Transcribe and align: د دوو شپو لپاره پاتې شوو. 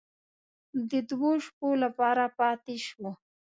د 0.89 0.91
دوو 1.09 1.31
شپو 1.45 1.69
لپاره 1.83 2.23
پاتې 2.39 2.75
شوو. 2.87 3.11